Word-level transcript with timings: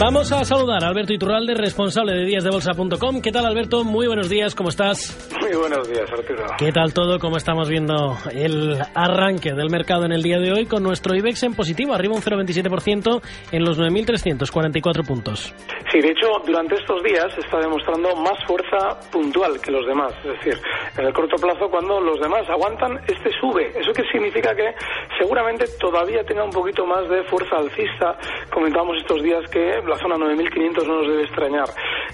Vamos 0.00 0.32
a 0.32 0.46
saludar 0.46 0.82
a 0.82 0.88
Alberto 0.88 1.12
Iturralde, 1.12 1.52
responsable 1.52 2.14
de 2.14 2.24
díasdebolsa.com. 2.24 3.20
¿Qué 3.20 3.30
tal, 3.32 3.44
Alberto? 3.44 3.84
Muy 3.84 4.06
buenos 4.06 4.30
días, 4.30 4.54
¿cómo 4.54 4.70
estás? 4.70 5.14
Muy 5.50 5.58
buenos 5.58 5.88
días, 5.88 6.08
Arturo. 6.12 6.44
¿Qué 6.58 6.70
tal 6.70 6.94
todo? 6.94 7.18
¿Cómo 7.18 7.36
estamos 7.36 7.68
viendo 7.68 8.16
el 8.32 8.78
arranque 8.94 9.52
del 9.52 9.68
mercado 9.68 10.04
en 10.04 10.12
el 10.12 10.22
día 10.22 10.38
de 10.38 10.52
hoy 10.52 10.66
con 10.66 10.84
nuestro 10.84 11.16
IBEX 11.16 11.42
en 11.42 11.54
positivo, 11.54 11.92
arriba 11.92 12.14
un 12.14 12.22
0,27% 12.22 13.20
en 13.50 13.64
los 13.64 13.76
9.344 13.76 15.04
puntos? 15.04 15.52
Sí, 15.90 15.98
de 16.00 16.10
hecho, 16.10 16.28
durante 16.46 16.76
estos 16.76 17.02
días 17.02 17.26
está 17.36 17.58
demostrando 17.58 18.14
más 18.14 18.38
fuerza 18.46 19.00
puntual 19.10 19.60
que 19.60 19.72
los 19.72 19.84
demás. 19.86 20.12
Es 20.22 20.38
decir, 20.38 20.54
en 20.96 21.06
el 21.06 21.12
corto 21.12 21.34
plazo, 21.34 21.68
cuando 21.68 22.00
los 22.00 22.20
demás 22.20 22.48
aguantan, 22.48 23.00
este 23.08 23.32
sube. 23.40 23.72
¿Eso 23.76 23.92
qué 23.92 24.04
significa? 24.12 24.54
Que 24.54 24.72
seguramente 25.18 25.64
todavía 25.80 26.22
tenga 26.22 26.44
un 26.44 26.52
poquito 26.52 26.86
más 26.86 27.08
de 27.08 27.24
fuerza 27.24 27.56
alcista. 27.56 28.16
Comentábamos 28.52 28.98
estos 28.98 29.20
días 29.20 29.42
que 29.50 29.82
la 29.84 29.96
zona 29.98 30.14
9.500 30.14 30.86
no 30.86 31.02
nos 31.02 31.08
debe 31.08 31.22
extrañar. 31.24 31.66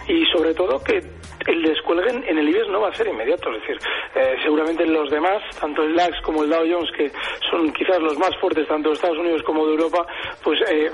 Y 0.09 0.25
sobre 0.27 0.55
todo 0.55 0.83
que 0.83 1.03
el 1.47 1.63
descuelgue 1.63 2.11
en 2.11 2.39
el 2.39 2.49
IBEX 2.49 2.69
no 2.69 2.81
va 2.81 2.89
a 2.89 2.95
ser 2.95 3.09
inmediato. 3.09 3.51
Es 3.53 3.61
decir, 3.61 3.79
eh, 4.15 4.37
seguramente 4.43 4.87
los 4.87 5.11
demás, 5.11 5.43
tanto 5.61 5.83
el 5.83 5.95
DAX 5.95 6.21
como 6.23 6.43
el 6.43 6.51
Dow 6.51 6.65
Jones, 6.69 6.91
que 6.97 7.11
son 7.51 7.73
quizás 7.73 7.99
los 8.01 8.19
más 8.19 8.31
fuertes 8.41 8.67
tanto 8.67 8.89
de 8.89 8.95
Estados 8.95 9.19
Unidos 9.19 9.43
como 9.43 9.67
de 9.67 9.73
Europa, 9.73 10.07
pues 10.43 10.61
eh, 10.69 10.91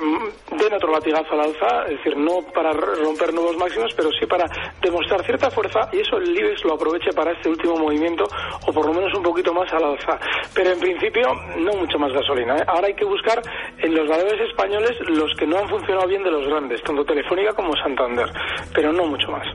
den 0.51 0.73
otro 0.75 0.93
latigazo 0.93 1.33
al 1.35 1.41
alza. 1.41 1.85
Es 1.85 1.97
decir, 1.99 2.17
no 2.17 2.41
para 2.55 2.73
romper 2.73 3.33
nuevos 3.33 3.57
máximos, 3.57 3.93
pero 3.95 4.11
sí 4.13 4.27
para 4.27 4.47
demostrar 4.81 5.25
cierta 5.25 5.51
fuerza 5.51 5.89
y 5.93 6.01
eso 6.01 6.19
el 6.19 6.37
IBEX 6.37 6.65
lo 6.65 6.75
aproveche 6.75 7.13
para 7.13 7.33
este 7.33 7.49
último 7.49 7.77
movimiento 7.77 8.25
o 8.67 8.73
por 8.73 8.87
lo 8.87 8.93
menos 8.93 9.15
un 9.15 9.23
poquito 9.23 9.53
más 9.55 9.73
al 9.73 9.85
alza. 9.85 10.19
Pero 10.55 10.71
en 10.71 10.81
principio 10.81 11.23
no 11.57 11.73
mucho 11.73 11.99
más 11.99 12.13
gasolina. 12.13 12.57
¿eh? 12.57 12.65
Ahora 12.67 12.89
hay 12.89 12.95
que 12.95 13.05
buscar 13.05 13.41
en 13.79 13.95
los 13.95 14.09
valores 14.09 14.41
españoles 14.49 14.93
los 15.09 15.33
que 15.35 15.47
no 15.47 15.59
han 15.59 15.69
funcionado 15.69 16.07
bien 16.09 16.23
de 16.23 16.31
los 16.31 16.47
grandes, 16.47 16.83
tanto 16.83 17.05
Telefónica 17.05 17.53
como 17.53 17.75
Santander, 17.77 18.29
pero 18.75 18.93
no 18.93 19.02
mucho 19.07 19.29
más. 19.31 19.47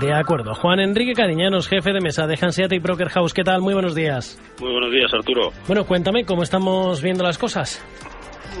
De 0.00 0.12
acuerdo. 0.12 0.54
Juan 0.54 0.78
Enrique 0.80 1.12
Cariñanos, 1.12 1.68
jefe 1.68 1.92
de 1.92 2.00
mesa 2.00 2.26
de 2.26 2.38
Hanseate 2.40 2.76
y 2.76 2.78
Broker 2.78 3.08
House. 3.08 3.34
¿Qué 3.34 3.42
tal? 3.42 3.60
Muy 3.60 3.74
buenos 3.74 3.94
días. 3.94 4.40
Muy 4.60 4.70
buenos 4.70 4.92
días, 4.92 5.12
Arturo. 5.12 5.50
Bueno, 5.66 5.84
cuéntame 5.84 6.24
cómo 6.24 6.42
estamos 6.42 7.02
viendo 7.02 7.24
las 7.24 7.36
cosas. 7.36 7.84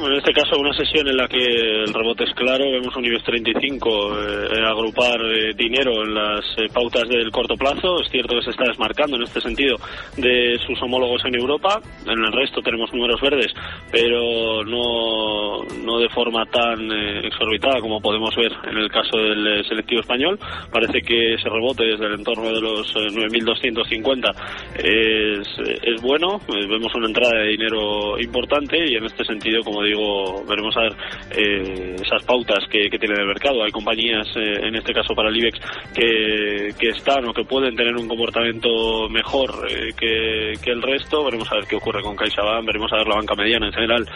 En 0.00 0.12
este 0.14 0.32
caso, 0.32 0.58
una 0.58 0.72
sesión 0.72 1.06
en 1.06 1.16
la 1.16 1.28
que 1.28 1.44
el 1.44 1.92
rebote 1.92 2.24
es 2.24 2.34
claro, 2.34 2.64
vemos 2.70 2.96
un 2.96 3.04
IBEX 3.04 3.24
35 3.24 4.18
eh, 4.18 4.64
agrupar 4.64 5.20
eh, 5.20 5.52
dinero 5.54 6.02
en 6.02 6.14
las 6.14 6.44
eh, 6.56 6.66
pautas 6.72 7.08
del 7.08 7.30
corto 7.30 7.56
plazo. 7.56 8.00
Es 8.00 8.10
cierto 8.10 8.34
que 8.34 8.42
se 8.42 8.50
está 8.50 8.64
desmarcando 8.64 9.16
en 9.16 9.22
este 9.22 9.40
sentido 9.40 9.76
de 10.16 10.58
sus 10.66 10.80
homólogos 10.82 11.22
en 11.26 11.34
Europa. 11.36 11.80
En 12.06 12.24
el 12.24 12.32
resto 12.32 12.62
tenemos 12.62 12.92
números 12.92 13.20
verdes, 13.20 13.52
pero 13.90 14.64
no, 14.64 15.62
no 15.84 15.98
de 15.98 16.08
forma 16.08 16.46
tan 16.46 16.90
exorbitada 17.24 17.80
como 17.80 18.00
podemos 18.00 18.34
ver 18.34 18.52
en 18.70 18.78
el 18.78 18.90
caso 18.90 19.18
del 19.18 19.64
selectivo 19.68 20.00
español. 20.00 20.38
Parece 20.72 21.02
que 21.02 21.34
ese 21.34 21.48
rebote 21.48 21.84
desde 21.84 22.06
el 22.06 22.14
entorno 22.14 22.50
de 22.50 22.60
los 22.60 22.94
9.250 22.94 24.34
es, 24.78 25.48
es 25.82 26.02
bueno. 26.02 26.40
vemos 26.48 26.94
una 26.94 27.06
entrada 27.06 27.38
de 27.40 27.48
dinero 27.48 28.18
importante 28.18 28.90
y 28.90 28.96
en 28.96 29.04
este 29.04 29.24
sentido, 29.24 29.62
como 29.62 29.81
digo, 29.82 30.44
veremos 30.44 30.76
a 30.76 30.82
ver 30.82 30.92
eh, 31.30 31.96
esas 32.00 32.22
pautas 32.24 32.64
que, 32.70 32.88
tiene 32.88 33.20
el 33.20 33.26
mercado. 33.26 33.62
Hay 33.62 33.70
compañías, 33.70 34.26
eh, 34.36 34.66
en 34.66 34.74
este 34.76 34.92
caso 34.92 35.14
para 35.14 35.28
el 35.28 35.36
IBEX, 35.36 35.58
que, 35.94 36.88
están 36.88 37.26
o 37.28 37.32
que 37.32 37.44
pueden 37.44 37.74
tener 37.74 37.96
un 37.96 38.06
comportamiento 38.06 39.08
mejor 39.08 39.50
eh, 39.68 39.92
que, 39.96 40.70
el 40.70 40.82
resto. 40.82 41.24
Veremos 41.24 41.50
a 41.52 41.56
ver 41.56 41.66
qué 41.66 41.76
ocurre 41.76 42.02
con 42.02 42.16
CaixaBank, 42.16 42.66
veremos 42.66 42.92
a 42.92 42.96
ver 42.96 43.08
la 43.08 43.16
banca 43.16 43.34
mediana 43.34 43.66
en 43.66 43.72
general, 43.72 44.06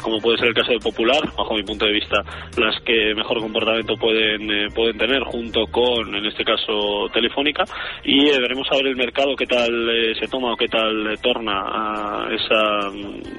como 0.00 0.18
puede 0.20 0.38
ser 0.38 0.48
el 0.48 0.54
caso 0.54 0.72
de 0.72 0.78
Popular, 0.78 1.22
bajo 1.36 1.54
mi 1.54 1.62
punto 1.62 1.86
de 1.86 1.92
vista, 1.92 2.22
las 2.56 2.80
que 2.82 3.14
mejor 3.14 3.40
comportamiento 3.40 3.96
pueden, 3.96 4.68
pueden 4.74 4.98
tener 4.98 5.22
junto 5.24 5.66
con, 5.66 6.14
en 6.14 6.24
este 6.26 6.44
caso, 6.44 7.08
Telefónica. 7.12 7.64
Y 8.04 8.26
veremos 8.26 8.66
a 8.70 8.76
ver 8.76 8.88
el 8.88 8.96
mercado 8.96 9.36
qué 9.36 9.46
tal 9.46 9.72
se 10.18 10.28
toma 10.28 10.52
o 10.52 10.56
qué 10.56 10.68
tal 10.68 11.18
torna 11.22 11.64
a 11.64 12.28
esa 12.34 12.90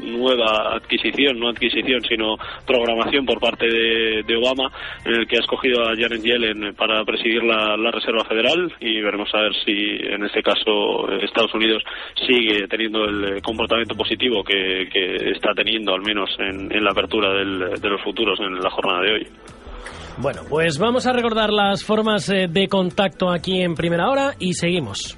nueva 0.03 0.75
adquisición 0.75 1.39
adquisición, 1.49 2.01
sino 2.01 2.37
programación 2.65 3.25
por 3.25 3.39
parte 3.39 3.67
de, 3.67 4.35
Obama, 4.35 4.69
en 5.05 5.15
el 5.15 5.27
que 5.27 5.37
ha 5.37 5.39
escogido 5.39 5.83
a 5.83 5.95
Janet 5.95 6.21
Yellen 6.21 6.75
para 6.75 7.03
presidir 7.05 7.43
la, 7.43 7.75
Reserva 7.95 8.25
Federal 8.25 8.73
y 8.81 9.01
veremos 9.01 9.29
a 9.33 9.41
ver 9.41 9.53
si 9.63 9.71
en 9.71 10.25
este 10.25 10.41
caso 10.43 11.09
Estados 11.21 11.53
Unidos 11.53 11.81
sigue 12.27 12.67
teniendo 12.67 13.05
el 13.05 13.41
comportamiento 13.41 13.95
positivo 13.95 14.43
que, 14.43 14.83
está 15.31 15.53
teniendo, 15.55 15.93
al 15.93 16.01
menos 16.01 16.29
en, 16.39 16.83
la 16.83 16.91
apertura 16.91 17.33
de 17.33 17.89
los 17.89 18.01
futuros 18.01 18.39
en 18.39 18.59
la 18.59 18.69
jornada 18.69 19.01
de 19.01 19.13
hoy. 19.13 19.27
Bueno, 20.17 20.41
pues 20.49 20.79
vamos 20.79 21.07
a 21.07 21.13
recordar 21.13 21.51
las 21.51 21.83
formas 21.83 22.29
eh, 22.29 22.47
de 22.49 22.67
contacto 22.67 23.29
aquí 23.29 23.61
en 23.61 23.75
primera 23.75 24.09
hora 24.09 24.33
y 24.39 24.53
seguimos. 24.53 25.17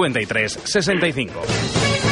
65 0.65 2.10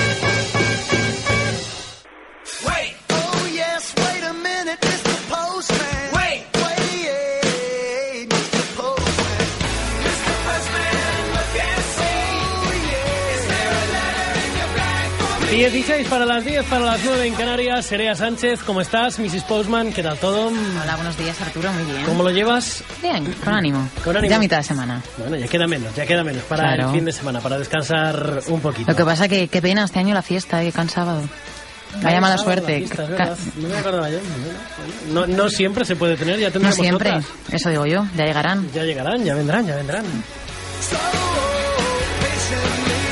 16 15.59 16.07
para 16.07 16.25
las 16.25 16.45
10, 16.45 16.63
para 16.67 16.85
las 16.85 17.01
9 17.03 17.27
en 17.27 17.33
Canarias. 17.33 17.85
Serea 17.85 18.15
Sánchez, 18.15 18.63
¿cómo 18.63 18.79
estás? 18.79 19.19
Mrs. 19.19 19.43
Postman, 19.43 19.91
¿qué 19.91 20.01
tal 20.01 20.17
todo? 20.17 20.47
Hola, 20.47 20.95
buenos 20.95 21.17
días, 21.17 21.41
Arturo, 21.41 21.69
muy 21.73 21.83
bien. 21.83 22.05
¿Cómo 22.05 22.23
lo 22.23 22.31
llevas? 22.31 22.81
Bien, 23.01 23.25
con 23.43 23.53
ánimo. 23.53 23.89
Con 24.01 24.15
ánimo. 24.15 24.31
Ya 24.31 24.39
mitad 24.39 24.59
de 24.59 24.63
semana. 24.63 25.01
Bueno, 25.17 25.35
ya 25.35 25.49
queda 25.49 25.67
menos, 25.67 25.93
ya 25.93 26.05
queda 26.05 26.23
menos 26.23 26.43
para 26.43 26.75
el 26.75 26.91
fin 26.91 27.03
de 27.03 27.11
semana, 27.11 27.41
para 27.41 27.59
descansar 27.59 28.39
un 28.47 28.61
poquito. 28.61 28.89
Lo 28.89 28.95
que 28.95 29.03
pasa 29.03 29.27
que 29.27 29.49
qué 29.49 29.61
pena 29.61 29.83
este 29.83 29.99
año 29.99 30.13
la 30.13 30.21
fiesta, 30.21 30.61
que 30.61 30.71
cansado. 30.71 31.21
Vaya 32.01 32.21
mala 32.21 32.37
suerte. 32.37 32.87
no 33.57 33.67
me 33.67 33.77
acordaba 33.77 34.09
yo. 34.09 34.19
No, 35.11 35.27
no, 35.27 35.49
siempre 35.49 35.83
se 35.83 35.97
puede 35.97 36.15
tener, 36.15 36.39
ya 36.39 36.51
tendremos 36.51 36.77
No 36.77 36.83
siempre, 36.85 37.19
eso 37.51 37.69
digo 37.69 37.85
yo, 37.85 38.07
ya 38.15 38.23
llegarán. 38.23 38.71
Ya 38.71 38.83
llegarán, 38.83 39.25
ya 39.25 39.35
vendrán, 39.35 39.67
ya 39.67 39.75
vendrán. 39.75 40.05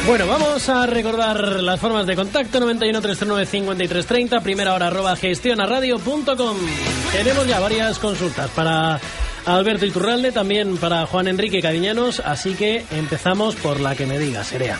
Bueno, 0.07 0.25
vamos 0.25 0.69
a 0.69 0.86
recordar 0.86 1.62
las 1.62 1.81
formas 1.81 2.07
de 2.07 2.15
contacto 2.15 2.62
91 2.62 3.01
339 3.01 3.45
5330, 3.45 4.39
primera 4.39 4.74
hora 4.74 4.88
arroba 4.88 5.18
gestionaradio.com. 5.18 6.57
Tenemos 7.12 7.45
ya 7.45 7.59
varias 7.59 8.00
consultas 8.00 8.50
para 8.51 9.01
Alberto 9.45 9.86
Iturralde, 9.86 10.31
también 10.31 10.77
para 10.77 11.06
Juan 11.07 11.27
Enrique 11.27 11.62
Cariñanos, 11.62 12.21
así 12.21 12.54
que 12.54 12.86
empezamos 12.92 13.57
por 13.57 13.81
la 13.81 13.95
que 13.95 14.06
me 14.06 14.18
diga, 14.18 14.45
Serea. 14.45 14.80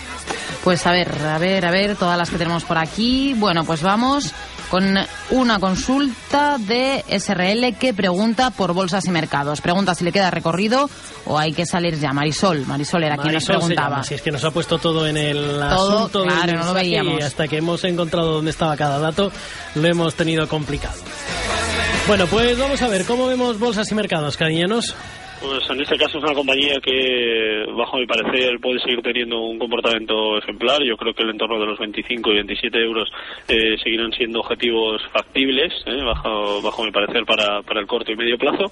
Pues 0.64 0.88
a 0.88 0.92
ver, 0.94 1.12
a 1.22 1.38
ver, 1.38 1.66
a 1.66 1.72
ver, 1.72 1.98
todas 1.98 2.18
las 2.18 2.30
que 2.30 2.38
tenemos 2.38 2.64
por 2.64 2.78
aquí. 2.78 3.34
Bueno, 3.34 3.66
pues 3.66 3.82
vamos 3.82 4.34
con 4.70 4.98
una 5.32 5.60
consulta 5.60 6.58
de 6.60 7.04
SRL 7.10 7.76
que 7.80 7.94
pregunta 7.94 8.52
por 8.52 8.74
bolsas 8.74 9.06
y 9.06 9.12
mercados. 9.12 9.62
Pregunta 9.62 9.96
si 9.96 10.04
le 10.04 10.12
queda 10.12 10.30
recorrido 10.32 10.90
o 11.26 11.38
hay 11.38 11.54
que 11.54 11.66
salir 11.66 12.00
ya. 12.00 12.12
Marisol, 12.14 12.66
Marisol 12.66 13.04
era 13.04 13.18
quien 13.18 13.34
nos 13.34 13.46
preguntaba. 13.46 13.90
llama, 13.90 14.04
Si 14.04 14.14
es 14.16 14.22
que 14.22 14.32
nos 14.32 14.44
ha 14.44 14.52
puesto 14.52 14.78
todo 14.78 15.08
en 15.08 15.18
el 15.18 15.38
Todo, 15.60 15.98
asunto 16.00 16.22
del 16.22 16.30
claro, 16.32 16.60
no 16.60 16.66
lo 16.66 16.74
veíamos. 16.74 17.20
y 17.20 17.24
hasta 17.24 17.48
que 17.48 17.58
hemos 17.58 17.84
encontrado 17.84 18.34
dónde 18.34 18.52
estaba 18.52 18.76
cada 18.76 19.00
dato, 19.00 19.32
lo 19.76 19.88
hemos 19.88 20.16
tenido 20.16 20.48
complicado. 20.48 20.98
Bueno, 22.08 22.26
pues 22.28 22.58
vamos 22.58 22.82
a 22.82 22.88
ver, 22.88 23.06
¿cómo 23.06 23.28
vemos 23.28 23.60
bolsas 23.60 23.92
y 23.92 23.96
mercados, 23.96 24.38
cariñanos? 24.38 24.96
Pues 25.40 25.70
en 25.70 25.82
este 25.82 25.98
caso 25.98 26.18
es 26.18 26.24
una 26.24 26.34
compañía 26.34 26.80
que, 26.82 27.66
bajo 27.78 27.98
mi 27.98 28.08
parecer, 28.08 28.60
puede 28.60 28.80
seguir 28.80 29.02
teniendo 29.04 29.40
un 29.42 29.60
comportamiento 29.60 30.38
ejemplar. 30.40 30.82
Yo 30.84 30.98
creo 30.98 31.14
que 31.14 31.22
el 31.22 31.30
entorno 31.30 31.60
de 31.60 31.68
los 31.68 31.78
25 31.78 32.32
y 32.32 32.36
27 32.36 32.78
euros 32.80 33.08
eh, 33.48 33.78
seguirán 33.84 34.12
siendo 34.14 34.40
objetivos 34.40 35.02
factibles, 35.12 35.72
eh, 35.86 36.02
bajo, 36.04 36.62
bajo 36.64 36.84
mi 36.84 36.92
parecer, 36.92 37.24
para, 37.26 37.62
para 37.62 37.82
el 37.82 37.86
corto 37.86 38.12
y 38.12 38.16
medio 38.16 38.38
plazo. 38.38 38.66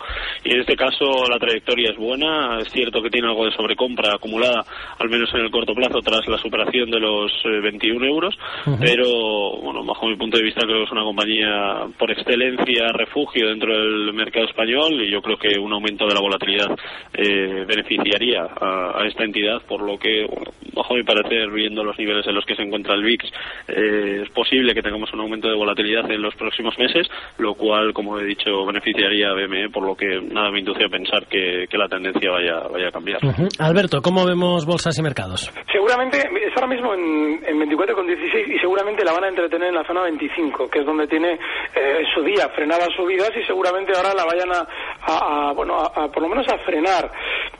Y 0.43 0.53
en 0.53 0.61
este 0.61 0.75
caso 0.75 1.25
la 1.29 1.37
trayectoria 1.37 1.91
es 1.91 1.97
buena. 1.97 2.57
Es 2.59 2.71
cierto 2.71 3.01
que 3.01 3.11
tiene 3.11 3.27
algo 3.27 3.45
de 3.45 3.51
sobrecompra 3.51 4.15
acumulada, 4.15 4.65
al 4.97 5.09
menos 5.09 5.29
en 5.35 5.41
el 5.41 5.51
corto 5.51 5.75
plazo, 5.75 5.99
tras 5.99 6.27
la 6.27 6.39
superación 6.39 6.89
de 6.89 6.99
los 6.99 7.31
eh, 7.45 7.59
21 7.61 8.05
euros. 8.05 8.35
Pero, 8.79 9.57
bueno, 9.61 9.83
bajo 9.83 10.07
mi 10.07 10.15
punto 10.15 10.37
de 10.37 10.43
vista, 10.43 10.61
creo 10.61 10.79
que 10.79 10.85
es 10.85 10.91
una 10.91 11.03
compañía 11.03 11.85
por 11.97 12.09
excelencia 12.09 12.87
refugio 12.91 13.49
dentro 13.49 13.71
del 13.71 14.13
mercado 14.13 14.47
español 14.47 14.93
y 15.01 15.11
yo 15.11 15.21
creo 15.21 15.37
que 15.37 15.59
un 15.59 15.71
aumento 15.71 16.07
de 16.07 16.13
la 16.13 16.21
volatilidad 16.21 16.54
eh, 17.13 17.65
beneficiaría 17.67 18.43
a, 18.43 19.01
a 19.01 19.07
esta 19.07 19.23
entidad, 19.23 19.61
por 19.67 19.81
lo 19.81 19.97
que, 19.97 20.25
bueno, 20.25 20.51
bajo 20.73 20.93
mi 20.93 21.03
parecer, 21.03 21.49
viendo 21.51 21.83
los 21.83 21.97
niveles 21.97 22.27
en 22.27 22.35
los 22.35 22.45
que 22.45 22.55
se 22.55 22.61
encuentra 22.61 22.95
el 22.95 23.03
VIX, 23.03 23.25
eh, 23.67 24.21
es 24.23 24.29
posible 24.31 24.73
que 24.73 24.81
tengamos 24.81 25.11
un 25.13 25.21
aumento 25.21 25.47
de 25.47 25.55
volatilidad 25.55 26.09
en 26.11 26.21
los 26.21 26.35
próximos 26.35 26.77
meses, 26.77 27.07
lo 27.37 27.55
cual, 27.55 27.93
como 27.93 28.19
he 28.19 28.25
dicho, 28.25 28.65
beneficiaría 28.65 29.29
a 29.29 29.33
BME, 29.33 29.69
por 29.69 29.83
lo 29.83 29.95
que 29.95 30.21
nada 30.21 30.51
me 30.51 30.59
induce 30.59 30.85
a 30.85 30.89
pensar 30.89 31.25
que, 31.27 31.65
que 31.69 31.77
la 31.77 31.87
tendencia 31.87 32.29
vaya, 32.31 32.59
vaya 32.71 32.89
a 32.89 32.91
cambiar. 32.91 33.19
Alberto, 33.59 34.01
¿cómo 34.01 34.25
vemos 34.25 34.65
bolsas 34.65 34.97
y 34.99 35.01
mercados? 35.01 35.51
Seguramente 35.71 36.17
es 36.17 36.53
ahora 36.55 36.67
mismo 36.67 36.93
en, 36.93 37.41
en 37.45 37.59
24,16 37.69 38.55
y 38.55 38.59
seguramente 38.59 39.03
la 39.03 39.13
van 39.13 39.25
a 39.25 39.29
entretener 39.29 39.69
en 39.69 39.75
la 39.75 39.85
zona 39.85 40.03
25, 40.03 40.69
que 40.69 40.79
es 40.79 40.85
donde 40.85 41.07
tiene 41.07 41.33
eh, 41.33 42.03
su 42.13 42.21
día 42.23 42.49
frenaba 42.49 42.85
subidas 42.95 43.31
y 43.35 43.43
seguramente 43.45 43.93
ahora 43.95 44.13
la 44.13 44.25
vayan 44.25 44.51
a, 44.51 44.67
a- 45.07 45.49
a, 45.49 45.51
bueno, 45.53 45.77
a, 45.77 46.07
por 46.11 46.21
lo 46.21 46.29
menos 46.29 46.47
a 46.49 46.57
frenar. 46.59 47.11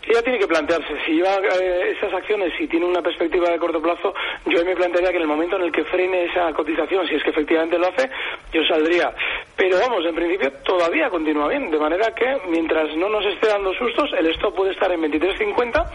Ella 0.08 0.22
tiene 0.22 0.38
que 0.40 0.48
plantearse, 0.48 0.88
si 1.06 1.14
lleva 1.14 1.36
eh, 1.60 1.96
esas 1.98 2.14
acciones, 2.14 2.54
si 2.58 2.68
tiene 2.68 2.86
una 2.86 3.02
perspectiva 3.02 3.50
de 3.50 3.58
corto 3.58 3.82
plazo, 3.82 4.14
yo 4.46 4.64
me 4.64 4.76
plantearía 4.76 5.10
que 5.10 5.16
en 5.18 5.24
el 5.24 5.28
momento 5.28 5.56
en 5.56 5.64
el 5.64 5.72
que 5.72 5.84
frene 5.86 6.26
esa 6.26 6.54
cotización, 6.54 7.08
si 7.08 7.16
es 7.16 7.24
que 7.24 7.32
efectivamente 7.32 7.80
lo 7.80 7.88
hace, 7.88 8.10
yo 8.54 8.64
saldría. 8.66 9.12
Pero 9.56 9.80
vamos, 9.80 10.06
en 10.06 10.14
principio 10.16 10.52
todavía 10.64 11.10
continúa 11.10 11.48
bien, 11.48 11.72
de 11.72 11.80
manera 11.80 12.14
que 12.14 12.38
mientras 12.50 12.96
no 12.98 13.10
nos 13.10 13.26
esté 13.26 13.48
dando 13.48 13.74
sustos, 13.74 14.12
el 14.18 14.28
stop 14.28 14.56
puede 14.56 14.72
estar 14.74 14.92
en 14.92 15.02
23.50 15.02 15.88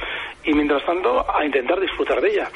y 0.45 0.53
mientras 0.55 0.85
tanto 0.85 1.25
a 1.33 1.45
intentar 1.45 1.79
disfrutar 1.79 2.21
de 2.21 2.31
ella. 2.31 2.49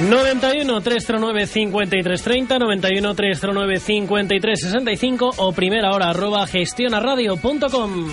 ...91 0.00 0.82
309 0.82 1.46
5330 1.46 2.58
91 2.58 3.14
309 3.14 3.80
5365 3.80 5.30
o 5.36 5.52
primera 5.52 5.92
hora 5.92 6.10
arroba 6.10 6.46
gestionaradio.com. 6.46 8.08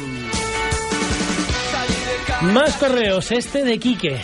Más 2.54 2.76
correos, 2.76 3.32
este 3.32 3.64
de 3.64 3.80
Quique. 3.80 4.20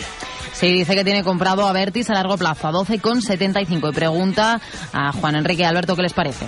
Sí, 0.52 0.72
dice 0.72 0.94
que 0.94 1.04
tiene 1.04 1.24
comprado 1.24 1.66
a 1.66 1.72
Vertis 1.72 2.10
a 2.10 2.14
largo 2.14 2.36
plazo, 2.36 2.68
a 2.68 2.72
12,75. 2.72 3.90
Y 3.90 3.94
pregunta 3.94 4.60
a 4.92 5.12
Juan 5.12 5.34
Enrique 5.34 5.62
y 5.62 5.64
Alberto 5.64 5.96
qué 5.96 6.02
les 6.02 6.12
parece. 6.12 6.46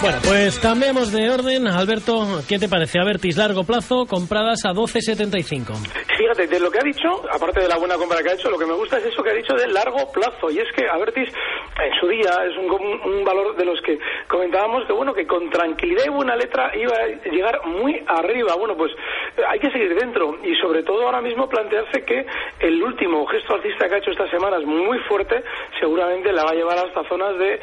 Bueno, 0.00 0.18
pues 0.24 0.60
cambiamos 0.60 1.10
de 1.12 1.28
orden. 1.28 1.66
Alberto, 1.66 2.40
¿qué 2.48 2.58
te 2.58 2.68
parece? 2.68 3.00
Avertis 3.00 3.36
largo 3.36 3.64
plazo, 3.64 4.06
compradas 4.06 4.64
a 4.64 4.70
12.75. 4.70 5.74
Fíjate, 6.16 6.46
de 6.46 6.60
lo 6.60 6.70
que 6.70 6.78
ha 6.78 6.84
dicho, 6.84 7.08
aparte 7.32 7.60
de 7.60 7.68
la 7.68 7.76
buena 7.78 7.96
compra 7.96 8.22
que 8.22 8.30
ha 8.30 8.34
hecho, 8.34 8.48
lo 8.50 8.58
que 8.58 8.66
me 8.66 8.74
gusta 8.74 8.98
es 8.98 9.06
eso 9.06 9.22
que 9.24 9.30
ha 9.30 9.34
dicho 9.34 9.54
de 9.54 9.66
largo 9.68 10.10
plazo. 10.12 10.50
Y 10.50 10.58
es 10.60 10.70
que 10.76 10.86
Avertis, 10.88 11.28
en 11.28 12.00
su 12.00 12.06
día, 12.08 12.30
es 12.48 12.56
un, 12.56 12.70
un- 12.70 13.24
valor 13.24 13.56
de 13.56 13.64
los 13.64 13.78
que 13.82 13.98
comentábamos 14.28 14.86
que, 14.86 14.92
bueno, 14.92 15.12
que 15.12 15.26
con 15.26 15.50
tranquilidad 15.50 16.04
y 16.06 16.10
buena 16.10 16.34
letra 16.36 16.70
iba 16.76 16.92
a 16.96 17.28
llegar 17.30 17.60
muy 17.66 18.00
arriba. 18.06 18.54
Bueno, 18.56 18.74
pues 18.76 18.90
eh, 19.36 19.42
hay 19.48 19.58
que 19.58 19.70
seguir 19.70 19.94
dentro. 19.96 20.38
Y 20.44 20.54
sobre 20.62 20.82
todo 20.84 21.04
ahora 21.04 21.20
mismo 21.20 21.48
plantearse 21.48 22.04
que 22.04 22.24
el 22.60 22.82
último 22.82 23.26
gesto 23.26 23.54
alcista 23.54 23.88
que 23.88 23.96
ha 23.96 23.98
hecho 23.98 24.12
esta 24.12 24.30
semana 24.30 24.56
es 24.58 24.64
muy 24.64 24.98
fuerte. 25.08 25.42
Seguramente 25.78 26.32
la 26.32 26.44
va 26.44 26.52
a 26.52 26.54
llevar 26.54 26.78
hasta 26.78 27.06
zonas 27.08 27.36
de, 27.38 27.54
eh, 27.54 27.60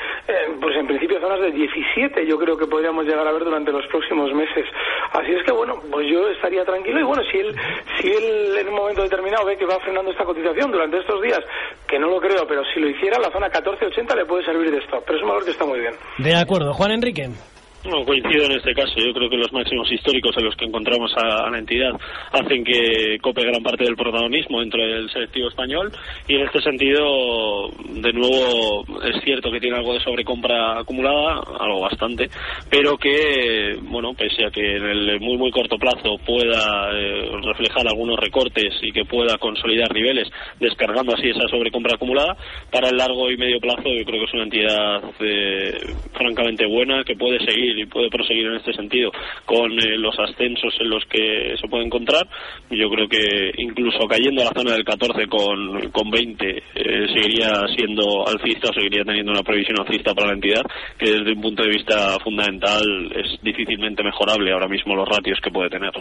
pues 0.61 0.75
en 0.77 0.85
principio 0.87 1.19
zonas 1.19 1.39
de 1.41 1.51
17, 1.51 2.24
yo 2.25 2.37
creo 2.37 2.57
que 2.57 2.67
podríamos 2.67 3.05
llegar 3.05 3.27
a 3.27 3.31
ver 3.31 3.43
durante 3.43 3.71
los 3.71 3.85
próximos 3.87 4.33
meses. 4.33 4.65
Así 5.11 5.31
es 5.31 5.43
que, 5.43 5.51
bueno, 5.51 5.81
pues 5.91 6.07
yo 6.11 6.27
estaría 6.29 6.63
tranquilo 6.65 6.99
y 6.99 7.03
bueno, 7.03 7.23
si 7.31 7.37
él, 7.37 7.55
si 7.99 8.07
él 8.09 8.57
en 8.57 8.69
un 8.69 8.75
momento 8.75 9.03
determinado 9.03 9.45
ve 9.45 9.57
que 9.57 9.65
va 9.65 9.79
frenando 9.79 10.11
esta 10.11 10.25
cotización 10.25 10.71
durante 10.71 10.99
estos 10.99 11.21
días, 11.21 11.39
que 11.87 11.99
no 11.99 12.07
lo 12.07 12.19
creo, 12.19 12.45
pero 12.47 12.63
si 12.73 12.79
lo 12.79 12.89
hiciera, 12.89 13.19
la 13.19 13.31
zona 13.31 13.49
14.80 13.49 14.15
le 14.15 14.25
puede 14.25 14.43
servir 14.45 14.71
de 14.71 14.77
stop. 14.79 15.03
Pero 15.05 15.17
es 15.17 15.23
un 15.23 15.29
valor 15.29 15.45
que 15.45 15.51
está 15.51 15.65
muy 15.65 15.79
bien. 15.79 15.93
De 16.17 16.35
acuerdo. 16.35 16.73
Juan 16.73 16.91
Enrique. 16.91 17.29
No, 17.85 18.03
coincido 18.03 18.45
en 18.45 18.53
este 18.53 18.73
caso. 18.73 18.93
Yo 18.97 19.13
creo 19.13 19.29
que 19.29 19.37
los 19.37 19.53
máximos 19.53 19.91
históricos 19.91 20.35
en 20.37 20.45
los 20.45 20.55
que 20.55 20.65
encontramos 20.65 21.13
a, 21.17 21.51
la 21.51 21.59
entidad 21.59 21.91
hacen 22.31 22.63
que 22.63 23.19
cope 23.21 23.43
gran 23.43 23.61
parte 23.61 23.83
del 23.83 23.95
protagonismo 23.95 24.59
dentro 24.59 24.81
del 24.81 25.09
selectivo 25.11 25.49
español 25.49 25.91
y 26.27 26.35
en 26.35 26.41
este 26.41 26.61
sentido, 26.61 27.69
de 27.89 28.11
nuevo, 28.11 28.85
es 29.03 29.21
cierto 29.23 29.51
que 29.51 29.59
tiene 29.59 29.77
algo 29.77 29.93
de 29.93 29.99
sobrecompra 29.99 30.79
acumulada, 30.79 31.41
algo 31.59 31.81
bastante, 31.81 32.27
pero 32.71 32.97
que, 32.97 33.77
bueno, 33.83 34.13
pese 34.15 34.45
a 34.45 34.49
que 34.49 34.77
en 34.77 34.85
el 34.85 35.19
muy, 35.19 35.37
muy 35.37 35.51
corto 35.51 35.77
plazo 35.77 36.17
pueda 36.25 36.89
eh, 36.91 37.29
reflejar 37.43 37.87
algunos 37.87 38.19
recortes 38.19 38.73
y 38.81 38.91
que 38.91 39.05
pueda 39.05 39.37
consolidar 39.37 39.93
niveles, 39.93 40.27
descargando 40.59 41.13
así 41.13 41.29
esa 41.29 41.47
sobrecompra 41.49 41.95
acumulada, 41.95 42.35
para 42.71 42.89
el 42.89 42.97
largo 42.97 43.29
y 43.29 43.37
medio 43.37 43.59
plazo 43.59 43.83
yo 43.89 44.03
creo 44.05 44.19
que 44.21 44.25
es 44.25 44.33
una 44.33 44.43
entidad 44.43 45.03
eh, 45.19 45.77
francamente 46.13 46.65
buena 46.65 47.03
que 47.03 47.15
puede 47.15 47.39
seguir 47.45 47.74
y 47.77 47.85
puede 47.85 48.09
proseguir 48.09 48.47
en 48.47 48.55
este 48.55 48.73
sentido 48.73 49.11
con 49.45 49.71
eh, 49.71 49.97
los 49.97 50.17
ascensos 50.19 50.73
en 50.79 50.89
los 50.89 51.03
que 51.05 51.55
se 51.59 51.67
puede 51.67 51.85
encontrar. 51.85 52.27
Yo 52.69 52.89
creo 52.89 53.07
que 53.07 53.51
incluso 53.57 54.07
cayendo 54.07 54.41
a 54.41 54.45
la 54.45 54.51
zona 54.51 54.73
del 54.73 54.85
14 54.85 55.27
con, 55.27 55.89
con 55.91 56.09
20 56.09 56.47
eh, 56.47 57.07
seguiría 57.13 57.67
siendo 57.75 58.27
alcista 58.27 58.69
o 58.69 58.73
seguiría 58.73 59.03
teniendo 59.03 59.31
una 59.31 59.43
previsión 59.43 59.79
alcista 59.79 60.13
para 60.13 60.27
la 60.27 60.33
entidad 60.33 60.63
que 60.97 61.11
desde 61.11 61.33
un 61.33 61.41
punto 61.41 61.63
de 61.63 61.69
vista 61.69 62.17
fundamental 62.23 62.83
es 63.15 63.41
difícilmente 63.41 64.03
mejorable 64.03 64.51
ahora 64.51 64.67
mismo 64.67 64.95
los 64.95 65.07
ratios 65.07 65.39
que 65.41 65.51
puede 65.51 65.69
tener. 65.69 65.91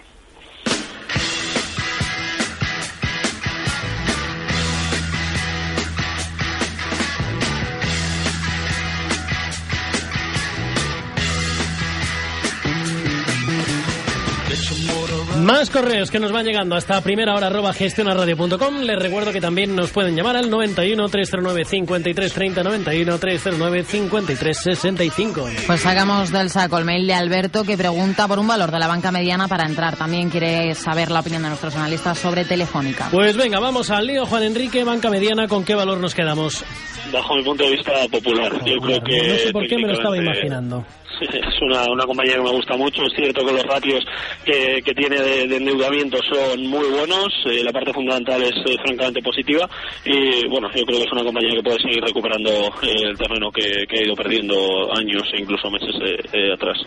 Más 15.44 15.68
correos 15.68 16.10
que 16.10 16.18
nos 16.18 16.32
van 16.32 16.46
llegando 16.46 16.74
hasta 16.74 16.98
primera 17.02 17.34
hora 17.34 17.48
arroba 17.48 17.74
gestionaradio.com. 17.74 18.80
Les 18.80 18.98
recuerdo 18.98 19.30
que 19.30 19.42
también 19.42 19.76
nos 19.76 19.90
pueden 19.90 20.16
llamar 20.16 20.38
al 20.38 20.48
91 20.48 21.06
309 21.06 21.66
5330 21.66 22.62
91 22.62 23.18
309 23.18 23.84
5365. 23.84 25.46
Pues 25.66 25.82
sacamos 25.82 26.32
del 26.32 26.48
saco 26.48 26.78
el 26.78 26.86
mail 26.86 27.06
de 27.06 27.12
Alberto 27.12 27.62
que 27.62 27.76
pregunta 27.76 28.26
por 28.26 28.38
un 28.38 28.46
valor 28.46 28.70
de 28.70 28.78
la 28.78 28.86
banca 28.86 29.12
mediana 29.12 29.46
para 29.46 29.66
entrar. 29.66 29.96
También 29.96 30.30
quiere 30.30 30.74
saber 30.74 31.10
la 31.10 31.20
opinión 31.20 31.42
de 31.42 31.48
nuestros 31.48 31.76
analistas 31.76 32.18
sobre 32.18 32.46
Telefónica. 32.46 33.08
Pues 33.10 33.36
venga, 33.36 33.60
vamos 33.60 33.90
al 33.90 34.06
lío, 34.06 34.24
Juan 34.24 34.44
Enrique, 34.44 34.82
banca 34.82 35.10
mediana, 35.10 35.46
¿con 35.46 35.62
qué 35.62 35.74
valor 35.74 35.98
nos 35.98 36.14
quedamos? 36.14 36.64
Bajo 37.12 37.34
mi 37.36 37.42
punto 37.42 37.64
de 37.64 37.72
vista 37.72 37.92
popular, 38.10 38.50
yo 38.64 38.78
creo 38.78 39.02
que 39.02 39.28
no 39.28 39.34
sé 39.34 39.52
por 39.52 39.66
qué 39.66 39.76
me 39.76 39.88
lo 39.88 39.92
estaba 39.92 40.16
imaginando. 40.16 40.86
Es 41.54 41.60
una, 41.62 41.84
una 41.90 42.04
compañía 42.04 42.34
que 42.36 42.42
me 42.42 42.50
gusta 42.50 42.76
mucho. 42.76 43.02
Es 43.04 43.12
cierto 43.14 43.44
que 43.44 43.52
los 43.52 43.62
ratios 43.64 44.04
que, 44.44 44.80
que 44.84 44.94
tiene 44.94 45.20
de, 45.20 45.46
de 45.46 45.56
endeudamiento 45.56 46.18
son 46.22 46.66
muy 46.66 46.86
buenos. 46.88 47.28
eh, 47.46 47.62
la 47.62 47.72
parte 47.72 47.92
fundamental 47.92 48.42
es 48.42 48.52
eh, 48.66 48.76
francamente 48.84 49.22
positiva. 49.22 49.68
Y 50.04 50.46
bueno, 50.48 50.68
yo 50.74 50.84
creo 50.84 50.98
que 50.98 51.04
es 51.04 51.12
una 51.12 51.24
compañía 51.24 51.54
que 51.56 51.62
puede 51.62 51.80
seguir 51.80 52.02
recuperando 52.02 52.50
eh, 52.82 53.08
el 53.10 53.16
terreno 53.18 53.50
que, 53.50 53.84
que 53.88 53.98
ha 53.98 54.02
ido 54.04 54.14
perdiendo 54.14 54.54
años 54.96 55.22
e 55.32 55.40
incluso 55.40 55.70
meses 55.70 55.94
eh, 56.02 56.16
eh, 56.32 56.52
atrás. 56.52 56.78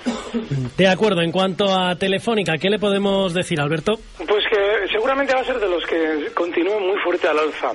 De 0.77 0.87
acuerdo, 0.87 1.21
en 1.21 1.31
cuanto 1.31 1.65
a 1.77 1.95
Telefónica, 1.95 2.57
¿qué 2.57 2.69
le 2.69 2.79
podemos 2.79 3.33
decir, 3.33 3.59
Alberto? 3.59 3.93
Pues 4.17 4.43
que 4.49 4.87
seguramente 4.91 5.33
va 5.33 5.41
a 5.41 5.45
ser 5.45 5.59
de 5.59 5.69
los 5.69 5.83
que 5.85 6.31
continúen 6.33 6.85
muy 6.87 6.97
fuerte 7.03 7.27
al 7.27 7.39
alza. 7.39 7.71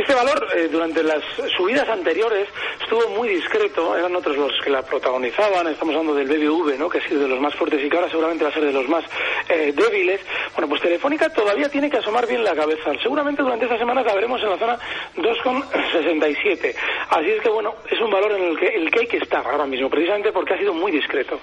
Este 0.00 0.14
valor, 0.14 0.46
eh, 0.56 0.66
durante 0.68 1.02
las 1.02 1.22
subidas 1.58 1.86
anteriores, 1.86 2.48
estuvo 2.80 3.06
muy 3.10 3.28
discreto, 3.28 3.94
eran 3.94 4.16
otros 4.16 4.34
los 4.34 4.50
que 4.64 4.70
la 4.70 4.80
protagonizaban, 4.80 5.66
estamos 5.66 5.94
hablando 5.94 6.14
del 6.14 6.26
BBV, 6.26 6.78
¿no? 6.78 6.88
que 6.88 7.00
ha 7.00 7.06
sido 7.06 7.20
de 7.20 7.28
los 7.28 7.38
más 7.38 7.54
fuertes 7.54 7.84
y 7.84 7.90
que 7.90 7.96
ahora 7.98 8.08
seguramente 8.08 8.42
va 8.42 8.48
a 8.48 8.54
ser 8.54 8.64
de 8.64 8.72
los 8.72 8.88
más 8.88 9.04
eh, 9.50 9.74
débiles. 9.76 10.22
Bueno, 10.54 10.70
pues 10.70 10.80
Telefónica 10.80 11.28
todavía 11.28 11.68
tiene 11.68 11.90
que 11.90 11.98
asomar 11.98 12.26
bien 12.26 12.42
la 12.42 12.54
cabeza. 12.54 12.92
Seguramente 13.02 13.42
durante 13.42 13.66
esta 13.66 13.76
semana 13.76 14.02
la 14.02 14.14
veremos 14.14 14.42
en 14.42 14.48
la 14.48 14.56
zona 14.56 14.78
2,67. 15.16 16.74
Así 17.10 17.30
es 17.32 17.42
que, 17.42 17.50
bueno, 17.50 17.74
es 17.90 18.00
un 18.00 18.10
valor 18.10 18.32
en 18.32 18.42
el 18.42 18.58
que, 18.58 18.68
el 18.68 18.90
que 18.90 19.00
hay 19.00 19.06
que 19.06 19.18
estar 19.18 19.46
ahora 19.46 19.66
mismo, 19.66 19.90
precisamente 19.90 20.32
porque 20.32 20.54
ha 20.54 20.58
sido 20.58 20.72
muy 20.72 20.92
discreto. 20.92 21.38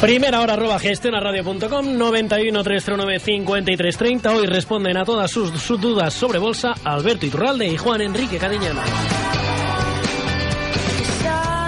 Primera 0.00 0.40
hora 0.40 0.54
arroba 0.54 0.78
gestionaradio.com 0.78 1.98
91 1.98 2.62
309 2.62 3.20
5330. 3.20 4.30
Hoy 4.34 4.46
responden 4.46 4.96
a 4.96 5.04
todas 5.04 5.30
sus, 5.30 5.50
sus 5.60 5.78
dudas 5.78 6.14
sobre 6.14 6.38
bolsa 6.38 6.72
Alberto 6.84 7.26
Iturralde 7.26 7.66
y 7.66 7.76
Juan 7.76 8.00
Enrique 8.00 8.38
Cadiñano. 8.38 8.80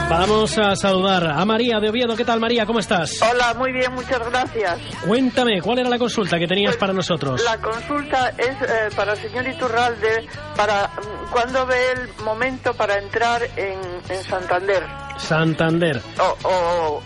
Vamos 0.09 0.59
a 0.59 0.77
saludar 0.77 1.27
a 1.27 1.45
María 1.45 1.79
de 1.81 1.89
Oviedo. 1.89 2.17
¿Qué 2.17 2.25
tal, 2.25 2.39
María? 2.41 2.67
¿Cómo 2.67 2.81
estás? 2.81 3.21
Hola, 3.23 3.55
muy 3.55 3.73
bien, 3.73 3.93
muchas 3.95 4.19
gracias. 4.31 4.79
Cuéntame, 5.07 5.61
¿cuál 5.63 5.79
era 5.79 5.89
la 5.89 5.99
consulta 5.99 6.39
que 6.39 6.47
tenías 6.47 6.73
Pues, 6.73 6.81
para 6.81 6.93
nosotros? 6.93 7.43
La 7.43 7.59
consulta 7.59 8.31
es 8.37 8.51
eh, 8.63 8.89
para 8.95 9.13
el 9.13 9.19
señor 9.19 9.47
Iturralde, 9.47 10.27
para 10.57 10.87
mm, 10.89 11.31
cuándo 11.33 11.65
ve 11.67 11.93
el 11.93 12.25
momento 12.25 12.75
para 12.75 12.99
entrar 12.99 13.43
en, 13.57 13.79
en 14.11 14.23
Santander. 14.25 14.83
Santander. 15.19 16.01
O, 16.19 16.49
o- 16.49 17.03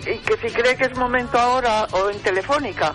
y 0.00 0.18
que 0.18 0.36
si 0.48 0.54
cree 0.54 0.76
que 0.76 0.84
es 0.84 0.96
momento 0.96 1.38
ahora 1.38 1.86
o 1.92 2.10
en 2.10 2.18
Telefónica. 2.20 2.94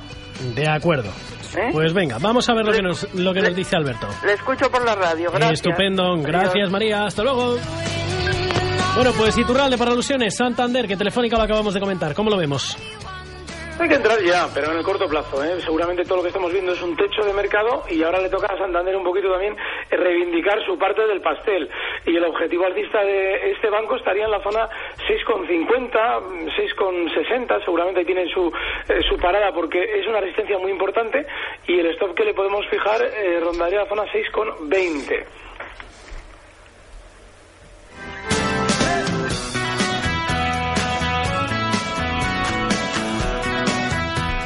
De 0.55 0.67
acuerdo. 0.67 1.09
¿eh? 1.55 1.69
Pues 1.71 1.93
venga, 1.93 2.17
vamos 2.19 2.47
a 2.49 2.53
ver 2.53 2.65
lo 2.65 2.71
que 2.71 2.81
nos, 2.81 3.13
lo 3.13 3.33
que 3.33 3.41
le- 3.41 3.47
nos 3.49 3.55
dice 3.57 3.75
Alberto. 3.75 4.07
Le 4.25 4.33
escucho 4.33 4.71
por 4.71 4.83
la 4.85 4.95
radio, 4.95 5.29
gracias. 5.31 5.53
Estupendo, 5.53 6.17
gracias 6.21 6.53
Adiós. 6.53 6.71
María, 6.71 7.05
hasta 7.05 7.23
luego. 7.23 7.57
Bueno, 8.95 9.11
pues 9.17 9.37
Iturralde 9.37 9.77
para 9.77 9.91
alusiones, 9.91 10.35
Santander, 10.35 10.87
que 10.87 10.97
Telefónica 10.97 11.37
lo 11.37 11.43
acabamos 11.43 11.73
de 11.73 11.79
comentar. 11.79 12.13
¿Cómo 12.13 12.29
lo 12.29 12.37
vemos? 12.37 12.77
Hay 13.81 13.89
que 13.89 13.95
entrar 13.95 14.21
ya, 14.21 14.47
pero 14.53 14.71
en 14.71 14.77
el 14.77 14.83
corto 14.83 15.07
plazo. 15.09 15.43
¿eh? 15.43 15.59
Seguramente 15.59 16.03
todo 16.03 16.17
lo 16.17 16.21
que 16.21 16.27
estamos 16.27 16.53
viendo 16.53 16.71
es 16.71 16.81
un 16.83 16.95
techo 16.95 17.23
de 17.23 17.33
mercado 17.33 17.83
y 17.89 18.03
ahora 18.03 18.21
le 18.21 18.29
toca 18.29 18.45
a 18.45 18.55
Santander 18.55 18.95
un 18.95 19.03
poquito 19.03 19.31
también 19.31 19.57
reivindicar 19.89 20.63
su 20.67 20.77
parte 20.77 21.01
del 21.07 21.19
pastel. 21.19 21.67
Y 22.05 22.15
el 22.15 22.23
objetivo 22.23 22.67
alcista 22.67 23.01
de 23.03 23.49
este 23.51 23.71
banco 23.71 23.95
estaría 23.95 24.25
en 24.25 24.31
la 24.31 24.43
zona 24.43 24.69
6,50, 25.07 25.89
6,60. 26.77 27.65
Seguramente 27.65 28.05
tienen 28.05 28.29
su, 28.29 28.53
eh, 28.87 29.01
su 29.09 29.17
parada 29.17 29.51
porque 29.51 29.81
es 29.99 30.05
una 30.05 30.19
resistencia 30.19 30.59
muy 30.59 30.69
importante 30.69 31.25
y 31.65 31.79
el 31.79 31.87
stop 31.87 32.13
que 32.13 32.25
le 32.25 32.35
podemos 32.35 32.63
fijar 32.67 33.01
eh, 33.01 33.39
rondaría 33.39 33.79
la 33.79 33.89
zona 33.89 34.03
6,20. 34.13 35.25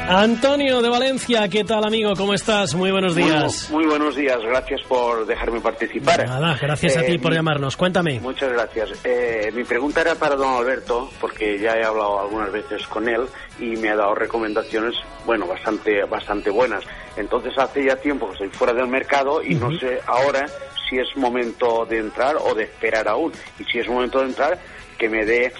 Antonio 0.08 0.82
de 0.82 0.88
Valencia, 0.88 1.48
¿qué 1.48 1.64
tal 1.64 1.84
amigo? 1.84 2.12
¿Cómo 2.16 2.32
estás? 2.32 2.74
Muy 2.76 2.92
buenos 2.92 3.16
días. 3.16 3.68
Muy, 3.70 3.80
muy 3.82 3.90
buenos 3.90 4.14
días, 4.14 4.38
gracias 4.40 4.80
por 4.82 5.26
dejarme 5.26 5.60
participar. 5.60 6.24
Nada, 6.24 6.56
gracias 6.60 6.96
a 6.96 7.00
Eh, 7.00 7.04
ti 7.10 7.18
por 7.18 7.32
mi- 7.32 7.36
llamarnos. 7.36 7.76
Cuéntame. 7.76 8.20
Muchas 8.20 8.52
gracias. 8.52 8.90
Eh, 9.04 9.50
mi 9.52 9.64
pregunta 9.64 10.02
era 10.02 10.14
para 10.14 10.36
don 10.36 10.54
Alberto, 10.54 11.10
porque 11.20 11.58
ya 11.58 11.72
he 11.76 11.84
hablado 11.84 12.20
algunas 12.20 12.52
veces 12.52 12.86
con 12.86 13.08
él 13.08 13.22
y 13.58 13.76
me 13.76 13.88
ha 13.90 13.96
dado 13.96 14.14
recomendaciones, 14.14 14.94
bueno, 15.24 15.46
bastante, 15.48 16.04
bastante 16.04 16.50
buenas. 16.50 16.84
Entonces 17.16 17.52
hace 17.58 17.84
ya 17.86 17.96
tiempo 17.96 18.26
que 18.28 18.34
estoy 18.34 18.48
fuera 18.50 18.74
del 18.74 18.86
mercado 18.86 19.42
y 19.42 19.56
no 19.56 19.76
sé 19.76 19.98
ahora 20.06 20.46
si 20.88 20.98
es 20.98 21.16
momento 21.16 21.84
de 21.84 21.98
entrar 21.98 22.36
o 22.36 22.54
de 22.54 22.62
esperar 22.62 23.08
aún. 23.08 23.32
Y 23.58 23.64
si 23.64 23.80
es 23.80 23.88
momento 23.88 24.20
de 24.20 24.26
entrar, 24.26 24.56
que 24.96 25.08
me 25.08 25.24
dé 25.24 25.52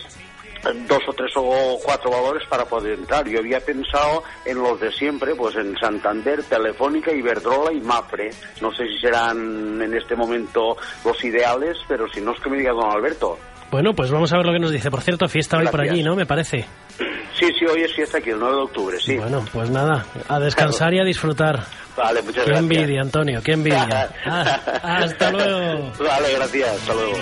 dos 0.89 1.03
o 1.09 1.13
tres 1.13 1.33
o 1.37 1.79
cuatro 1.85 2.11
valores 2.11 2.47
para 2.49 2.65
poder 2.65 2.99
entrar. 2.99 3.27
Yo 3.29 3.39
había 3.41 3.61
pensado 3.61 4.23
en 4.45 4.59
los 4.63 4.81
de 4.81 4.91
siempre, 4.93 5.35
pues 5.35 5.55
en 5.57 5.77
Santander, 5.79 6.43
Telefónica, 6.45 7.13
Iberdrola 7.13 7.73
y 7.73 7.81
Mapre. 7.81 8.31
No 8.61 8.73
sé 8.73 8.87
si 8.89 8.99
serán 8.99 9.81
en 9.83 9.95
este 9.95 10.15
momento 10.17 10.77
los 11.05 11.23
ideales, 11.25 11.77
pero 11.89 12.07
si 12.13 12.21
no 12.21 12.33
es 12.33 12.41
que 12.41 12.51
me 12.51 12.59
diga 12.59 12.73
don 12.73 12.91
Alberto. 12.91 13.39
Bueno, 13.71 13.95
pues 13.95 14.11
vamos 14.13 14.33
a 14.33 14.37
ver 14.37 14.47
lo 14.47 14.53
que 14.53 14.61
nos 14.61 14.71
dice. 14.71 14.91
Por 14.91 15.03
cierto, 15.03 15.29
fiesta 15.29 15.57
hoy 15.59 15.65
por 15.65 15.75
Gracias. 15.81 15.95
allí, 15.95 16.03
¿no? 16.05 16.15
Me 16.15 16.25
parece. 16.25 16.65
Sí, 17.39 17.47
sí, 17.59 17.67
hoy 17.67 17.83
es 17.83 17.93
fiesta 17.95 18.19
aquí, 18.19 18.31
el 18.31 18.39
9 18.39 18.55
de 18.57 18.63
octubre, 18.63 18.97
sí. 18.99 19.17
Bueno, 19.17 19.45
pues 19.53 19.69
nada, 19.71 20.07
a 20.29 20.39
descansar 20.39 20.95
y 20.95 21.01
a 21.01 21.05
disfrutar. 21.05 21.61
Vale, 21.97 22.23
muchas 22.23 22.45
Qué 22.45 22.51
gracias. 22.51 22.59
envidia, 22.59 23.03
Antonio, 23.03 23.43
qué 23.43 23.53
envidia. 23.53 24.09
Ah, 24.25 25.01
hasta 25.03 25.31
luego. 25.33 25.93
Vale, 25.99 26.33
gracias, 26.35 26.71
hasta 26.71 26.95
luego. 26.95 27.13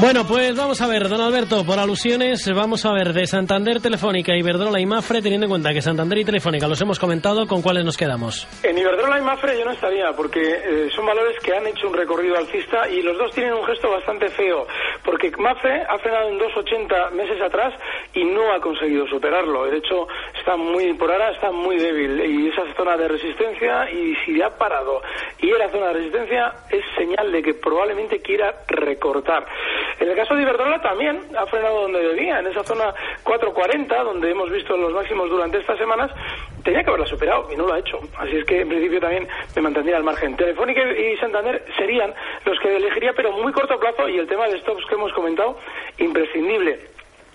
Bueno, 0.00 0.26
pues 0.26 0.56
vamos 0.56 0.80
a 0.80 0.86
ver, 0.86 1.10
don 1.10 1.20
Alberto, 1.20 1.62
por 1.62 1.78
alusiones, 1.78 2.50
vamos 2.54 2.86
a 2.86 2.92
ver 2.94 3.12
de 3.12 3.26
Santander, 3.26 3.82
Telefónica, 3.82 4.34
Iberdrola 4.34 4.80
y 4.80 4.86
Mafre, 4.86 5.20
teniendo 5.20 5.44
en 5.44 5.50
cuenta 5.50 5.74
que 5.74 5.82
Santander 5.82 6.16
y 6.16 6.24
Telefónica 6.24 6.66
los 6.66 6.80
hemos 6.80 6.98
comentado, 6.98 7.46
¿con 7.46 7.60
cuáles 7.60 7.84
nos 7.84 7.98
quedamos? 7.98 8.48
En 8.62 8.78
Iberdrola 8.78 9.18
y 9.18 9.22
Mafre 9.22 9.58
yo 9.58 9.64
no 9.66 9.72
estaría, 9.72 10.10
porque 10.16 10.40
eh, 10.40 10.88
son 10.96 11.04
valores 11.04 11.36
que 11.40 11.54
han 11.54 11.66
hecho 11.66 11.88
un 11.88 11.92
recorrido 11.92 12.38
alcista 12.38 12.88
y 12.88 13.02
los 13.02 13.18
dos 13.18 13.30
tienen 13.34 13.52
un 13.52 13.62
gesto 13.66 13.90
bastante 13.90 14.30
feo, 14.30 14.66
porque 15.04 15.30
Mafre 15.38 15.82
ha 15.82 15.98
frenado 15.98 16.30
en 16.30 16.38
2,80 16.38 17.10
meses 17.10 17.42
atrás 17.42 17.74
y 18.14 18.24
no 18.24 18.54
ha 18.54 18.60
conseguido 18.60 19.06
superarlo. 19.06 19.66
De 19.66 19.76
hecho, 19.76 20.08
está 20.38 20.56
muy, 20.56 20.94
por 20.94 21.12
ahora 21.12 21.30
está 21.32 21.52
muy 21.52 21.76
débil 21.76 22.18
y 22.24 22.48
esa 22.48 22.62
zona 22.74 22.96
de 22.96 23.06
resistencia, 23.06 23.90
y 23.90 24.16
si 24.24 24.40
ha 24.40 24.48
parado 24.48 25.02
y 25.40 25.50
era 25.50 25.70
zona 25.70 25.88
de 25.88 25.92
resistencia, 25.92 26.54
es 26.70 26.84
señal 26.96 27.30
de 27.30 27.42
que 27.42 27.52
probablemente 27.52 28.20
quiera 28.20 28.64
recortar. 28.66 29.44
En 30.00 30.08
el 30.08 30.16
caso 30.16 30.34
de 30.34 30.42
Iberdrola 30.42 30.80
también 30.80 31.20
ha 31.36 31.44
frenado 31.44 31.82
donde 31.82 32.00
debía, 32.00 32.38
en 32.38 32.46
esa 32.46 32.64
zona 32.64 32.94
440, 33.22 34.02
donde 34.02 34.30
hemos 34.30 34.50
visto 34.50 34.74
los 34.74 34.94
máximos 34.94 35.28
durante 35.28 35.58
estas 35.58 35.76
semanas, 35.78 36.10
tenía 36.64 36.82
que 36.82 36.88
haberla 36.88 37.06
superado 37.06 37.46
y 37.52 37.56
no 37.56 37.66
lo 37.66 37.74
ha 37.74 37.80
hecho. 37.80 38.00
Así 38.18 38.38
es 38.38 38.44
que 38.46 38.62
en 38.62 38.68
principio 38.70 38.98
también 38.98 39.28
me 39.54 39.60
mantendría 39.60 39.98
al 39.98 40.04
margen. 40.04 40.36
Telefónica 40.36 40.80
y 40.90 41.18
Santander 41.18 41.62
serían 41.76 42.14
los 42.46 42.58
que 42.60 42.74
elegiría, 42.74 43.12
pero 43.12 43.32
muy 43.32 43.52
corto 43.52 43.78
plazo 43.78 44.08
y 44.08 44.18
el 44.18 44.26
tema 44.26 44.48
de 44.48 44.58
stops 44.60 44.86
que 44.86 44.94
hemos 44.94 45.12
comentado, 45.12 45.58
imprescindible. 45.98 46.80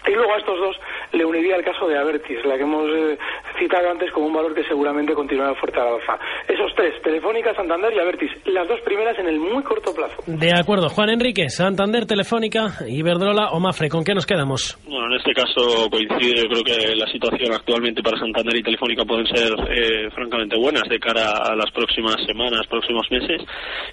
Y 0.07 0.11
luego 0.11 0.33
a 0.33 0.37
estos 0.37 0.59
dos 0.59 0.79
le 1.11 1.25
uniría 1.25 1.55
el 1.55 1.63
caso 1.63 1.87
de 1.87 1.97
Avertis, 1.97 2.43
la 2.45 2.57
que 2.57 2.63
hemos 2.63 2.89
eh, 2.89 3.17
citado 3.57 3.89
antes 3.89 4.11
como 4.11 4.27
un 4.27 4.33
valor 4.33 4.53
que 4.53 4.63
seguramente 4.63 5.13
continuará 5.13 5.55
fuerte 5.55 5.79
al 5.79 5.95
alza. 5.95 6.17
Esos 6.47 6.73
tres, 6.75 7.01
Telefónica, 7.01 7.53
Santander 7.53 7.93
y 7.93 7.99
Avertis, 7.99 8.31
las 8.45 8.67
dos 8.67 8.79
primeras 8.81 9.17
en 9.19 9.27
el 9.27 9.39
muy 9.39 9.63
corto 9.63 9.93
plazo. 9.93 10.15
De 10.25 10.51
acuerdo, 10.53 10.89
Juan 10.89 11.09
Enrique, 11.09 11.49
Santander, 11.49 12.05
Telefónica, 12.05 12.73
Iberdrola 12.87 13.51
o 13.51 13.59
Mafre, 13.59 13.89
¿con 13.89 14.03
qué 14.03 14.13
nos 14.13 14.25
quedamos? 14.25 14.77
Bueno, 14.87 15.07
en 15.07 15.13
este 15.13 15.33
caso 15.33 15.89
coincide, 15.89 16.43
yo 16.43 16.49
creo 16.49 16.63
que 16.63 16.95
la 16.95 17.07
situación 17.07 17.53
actualmente 17.53 18.01
para 18.01 18.17
Santander 18.17 18.55
y 18.57 18.63
Telefónica 18.63 19.03
pueden 19.05 19.27
ser 19.27 19.53
eh, 19.69 20.09
francamente 20.11 20.57
buenas 20.57 20.83
de 20.89 20.99
cara 20.99 21.31
a 21.31 21.55
las 21.55 21.71
próximas 21.71 22.15
semanas, 22.25 22.67
próximos 22.67 23.05
meses. 23.11 23.41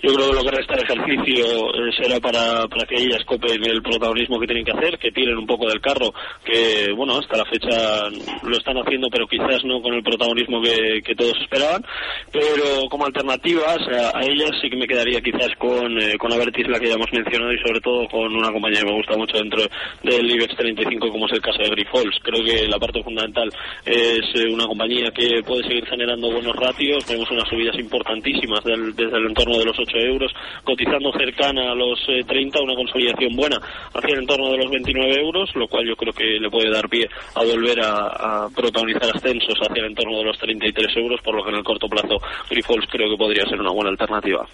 Yo 0.03 0.15
creo 0.15 0.31
que 0.31 0.35
lo 0.35 0.43
que 0.43 0.57
resta 0.57 0.77
de 0.77 0.83
ejercicio 0.83 1.45
eh, 1.75 1.93
será 2.01 2.21
para, 2.21 2.67
para 2.69 2.87
que 2.87 2.97
ellas 2.97 3.25
copen 3.27 3.65
el 3.65 3.83
protagonismo 3.83 4.39
que 4.41 4.47
tienen 4.47 4.65
que 4.65 4.73
hacer, 4.73 4.99
que 4.99 5.13
tiren 5.13 5.37
un 5.37 5.47
poco 5.47 5.69
del 5.69 5.81
carro, 5.81 6.13
que 6.45 6.93
bueno, 6.97 7.19
hasta 7.19 7.37
la 7.37 7.45
fecha 7.45 8.09
lo 8.43 8.57
están 8.57 8.77
haciendo, 8.79 9.09
pero 9.11 9.27
quizás 9.27 9.52
no 9.65 9.83
con 9.83 9.95
el 9.95 10.03
protagonismo 10.03 10.61
que, 10.63 11.15
todos 11.17 11.37
esperaban. 11.43 11.85
Pero 12.33 12.89
como 12.89 13.05
alternativas 13.07 13.79
a, 13.89 14.19
a 14.19 14.23
ellas 14.23 14.51
sí 14.61 14.71
que 14.71 14.77
me 14.77 14.87
quedaría 14.87 15.21
quizás 15.21 15.51
con, 15.59 16.01
eh, 16.01 16.17
con 16.19 16.33
Avertis, 16.33 16.69
la 16.69 16.81
que 16.81 16.89
ya 16.89 16.95
hemos 16.95 17.13
mencionado, 17.13 17.53
y 17.53 17.59
sobre 17.59 17.81
todo 17.81 18.09
con 18.09 18.35
una 18.35 18.51
compañía 18.51 18.81
que 18.81 18.87
me 18.87 18.97
gusta 18.97 19.17
mucho 19.17 19.37
dentro 19.37 19.63
del 20.03 20.31
IBEX 20.31 20.57
35, 20.57 21.11
como 21.11 21.27
es 21.27 21.33
el 21.33 21.43
caso 21.43 21.59
de 21.63 21.71
Grifols. 21.71 22.17
Creo 22.23 22.45
que 22.45 22.67
la 22.67 22.79
parte 22.79 23.03
fundamental 23.03 23.51
es 23.85 24.25
eh, 24.35 24.53
una 24.53 24.67
compañía 24.67 25.11
que 25.11 25.43
puede 25.45 25.63
seguir 25.65 25.87
generando 25.87 26.33
buenos 26.33 26.57
ratios. 26.57 27.07
Vemos 27.09 27.31
unas 27.31 27.49
subidas 27.49 27.79
importantísimas 27.79 28.65
desde 28.65 29.17
el 29.17 29.27
entorno 29.27 29.59
de 29.59 29.67
los 29.67 29.79
8 29.79 29.99
euros, 29.99 30.33
cotizando 30.65 31.13
cercana 31.13 31.73
a 31.73 31.75
los 31.75 31.99
eh, 32.09 32.25
30, 32.27 32.61
una 32.63 32.75
consolidación 32.75 33.37
buena 33.37 33.59
hacia 33.95 34.15
el 34.15 34.21
entorno 34.21 34.51
de 34.51 34.59
los 34.59 34.71
29 34.71 35.21
euros, 35.21 35.51
lo 35.55 35.69
cual 35.69 35.87
yo 35.87 35.97
creo 35.97 36.13
que 36.13 36.39
le 36.41 36.51
puede 36.51 36.71
dar 36.71 36.89
pie 36.89 37.09
a 37.35 37.45
volver 37.45 37.81
a, 37.81 38.45
a 38.45 38.49
protagonizar 38.55 39.11
ascensos 39.15 39.42
hacia 39.49 39.83
el 39.83 39.91
entorno 39.91 40.19
de 40.19 40.25
los 40.25 40.39
33 40.39 40.97
euros, 40.97 41.21
por 41.23 41.35
lo 41.35 41.43
que 41.43 41.51
en 41.51 41.57
el 41.57 41.65
corto 41.65 41.89
plazo 41.89 42.19
Grifols 42.51 42.87
creo 42.91 43.11
que 43.11 43.17
podría 43.17 43.47
ser 43.47 43.61
una 43.61 43.71
buena 43.71 43.91
alternativa. 43.91 44.47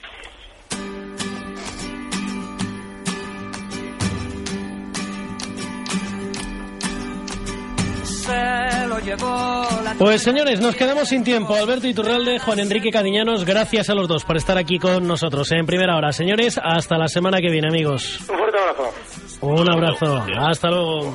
Pues 9.99 10.23
señores, 10.23 10.61
nos 10.61 10.77
quedamos 10.77 11.09
sin 11.09 11.25
tiempo. 11.25 11.55
Alberto 11.55 11.87
Iturralde, 11.87 12.39
Juan 12.39 12.59
Enrique 12.59 12.91
Cadiñanos, 12.91 13.45
gracias 13.45 13.89
a 13.89 13.95
los 13.95 14.07
dos 14.07 14.25
por 14.25 14.37
estar 14.37 14.59
aquí 14.59 14.79
con 14.79 15.07
nosotros 15.07 15.51
en 15.53 15.65
primera 15.65 15.97
hora. 15.97 16.13
Señores, 16.13 16.61
hasta 16.63 16.99
la 16.99 17.09
semana 17.09 17.41
que 17.41 17.51
viene, 17.51 17.69
amigos. 17.69 18.21
Un 18.29 18.37
fuerte 18.37 18.59
abrazo. 18.59 18.95
Un 19.41 19.71
abrazo. 19.71 20.25
Hasta 20.37 20.69
luego. 20.69 21.15